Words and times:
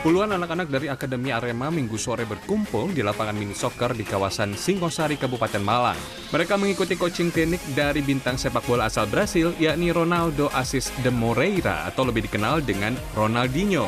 Puluhan 0.00 0.32
anak-anak 0.32 0.72
dari 0.72 0.88
Akademi 0.88 1.28
Arema 1.36 1.68
minggu 1.68 2.00
sore 2.00 2.24
berkumpul 2.24 2.96
di 2.96 3.04
lapangan 3.04 3.36
mini 3.36 3.52
soccer 3.52 3.92
di 3.92 4.08
kawasan 4.08 4.56
Singosari, 4.56 5.20
Kabupaten 5.20 5.60
Malang. 5.60 6.00
Mereka 6.32 6.56
mengikuti 6.56 6.96
coaching 6.96 7.28
klinik 7.28 7.60
dari 7.76 8.00
bintang 8.00 8.40
sepak 8.40 8.64
bola 8.64 8.88
asal 8.88 9.04
Brasil, 9.04 9.52
yakni 9.60 9.92
Ronaldo 9.92 10.48
Assis 10.56 10.88
de 11.04 11.12
Moreira 11.12 11.84
atau 11.84 12.08
lebih 12.08 12.24
dikenal 12.24 12.64
dengan 12.64 12.96
Ronaldinho. 13.12 13.84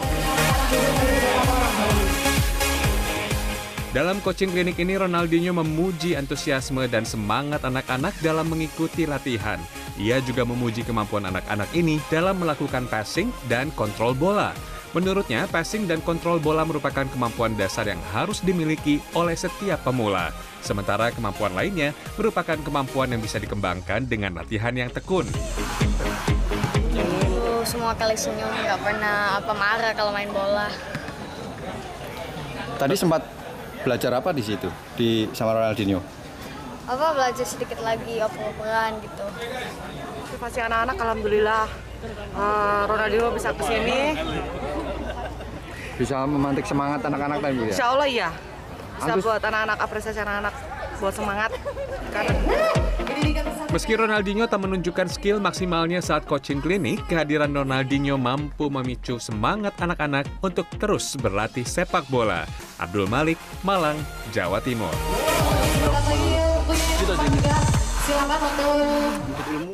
Dalam 3.89 4.21
coaching 4.21 4.53
klinik 4.53 4.77
ini, 4.85 5.01
Ronaldinho 5.01 5.57
memuji 5.57 6.13
antusiasme 6.13 6.85
dan 6.93 7.09
semangat 7.09 7.65
anak-anak 7.65 8.13
dalam 8.21 8.45
mengikuti 8.53 9.09
latihan. 9.09 9.57
Ia 9.97 10.21
juga 10.21 10.45
memuji 10.45 10.85
kemampuan 10.85 11.25
anak-anak 11.25 11.73
ini 11.73 11.97
dalam 12.13 12.37
melakukan 12.37 12.85
passing 12.85 13.33
dan 13.49 13.73
kontrol 13.73 14.13
bola. 14.13 14.53
Menurutnya, 14.93 15.49
passing 15.49 15.89
dan 15.89 16.05
kontrol 16.05 16.37
bola 16.37 16.69
merupakan 16.69 17.09
kemampuan 17.09 17.57
dasar 17.57 17.89
yang 17.89 18.01
harus 18.13 18.45
dimiliki 18.45 19.01
oleh 19.17 19.33
setiap 19.33 19.81
pemula. 19.81 20.37
Sementara 20.61 21.09
kemampuan 21.09 21.57
lainnya 21.57 21.97
merupakan 22.21 22.61
kemampuan 22.61 23.09
yang 23.09 23.25
bisa 23.25 23.41
dikembangkan 23.41 24.05
dengan 24.05 24.37
latihan 24.37 24.77
yang 24.77 24.93
tekun. 24.93 25.25
Dulu 26.93 27.65
semua 27.65 27.97
kali 27.97 28.21
senyum, 28.21 28.53
nggak 28.53 28.81
pernah 28.85 29.41
apa 29.41 29.53
marah 29.57 29.93
kalau 29.97 30.13
main 30.13 30.29
bola. 30.29 30.69
Tadi 32.77 32.95
sempat 32.95 33.38
belajar 33.83 34.11
apa 34.15 34.31
di 34.35 34.43
situ 34.43 34.69
di 34.95 35.29
sama 35.33 35.55
Ronaldinho? 35.55 36.01
Apa 36.89 37.13
belajar 37.13 37.45
sedikit 37.45 37.79
lagi 37.85 38.17
oper-operan 38.17 38.97
gitu. 39.05 39.25
motivasi 40.29 40.61
anak-anak 40.61 40.97
alhamdulillah 40.97 41.65
eh, 42.37 42.83
Ronaldinho 42.87 43.29
bisa 43.33 43.51
ke 43.53 43.63
sini 43.65 44.01
Bisa 45.99 46.23
memantik 46.31 46.63
semangat 46.63 47.03
anak-anak 47.03 47.43
tadi 47.43 47.59
ya? 47.59 47.71
insya 47.75 47.87
Allah 47.91 48.07
iya 48.07 48.29
bisa 48.99 49.13
Antus- 49.19 49.25
buat 49.27 49.43
anak-anak 49.43 49.79
apresiasi 49.83 50.21
anak-anak 50.23 50.55
buat 50.99 51.15
semangat 51.15 51.51
karena 52.15 52.33
Meski 53.69 54.01
Ronaldinho 54.01 54.49
tak 54.49 54.65
menunjukkan 54.65 55.13
skill 55.13 55.45
maksimalnya 55.45 56.01
saat 56.01 56.25
coaching 56.25 56.65
klinik, 56.65 57.05
kehadiran 57.05 57.53
Ronaldinho 57.53 58.17
mampu 58.17 58.73
memicu 58.73 59.21
semangat 59.21 59.77
anak-anak 59.77 60.25
untuk 60.41 60.65
terus 60.81 61.13
berlatih 61.21 61.69
sepak 61.69 62.09
bola. 62.09 62.49
Abdul 62.79 63.11
Malik, 63.11 63.39
Malang, 63.67 63.99
Jawa 64.31 64.63
Timur. 64.63 64.95
Silakan 68.09 68.41
untuk 68.41 69.69